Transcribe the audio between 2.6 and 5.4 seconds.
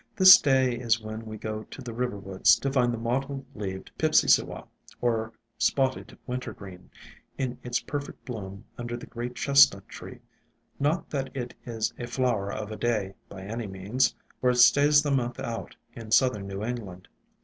find the mot tled leaved Pipsissewa, or